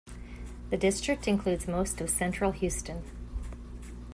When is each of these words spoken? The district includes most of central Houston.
The 0.71 0.77
district 0.77 1.27
includes 1.27 1.67
most 1.67 2.01
of 2.01 2.09
central 2.09 2.53
Houston. 2.53 3.03